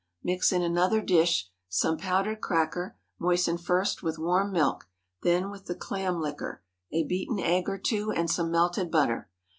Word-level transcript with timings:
Mix 0.23 0.51
in 0.51 0.63
another 0.63 0.99
dish 0.99 1.51
some 1.69 1.95
powdered 1.95 2.41
cracker, 2.41 2.97
moistened 3.19 3.61
first 3.61 4.01
with 4.01 4.17
warm 4.17 4.51
milk, 4.51 4.89
then 5.21 5.51
with 5.51 5.67
the 5.67 5.75
clam 5.75 6.19
liquor, 6.19 6.63
a 6.91 7.03
beaten 7.03 7.37
egg 7.39 7.69
or 7.69 7.77
two, 7.77 8.09
and 8.09 8.27
some 8.27 8.49
melted 8.49 8.89
butter. 8.89 9.29